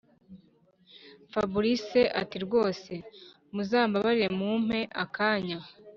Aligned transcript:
fabric 1.31 1.89
ati”rwose 2.21 2.91
muzambabarire 3.53 4.29
mumpe 4.39 4.79
akanya 5.03 5.59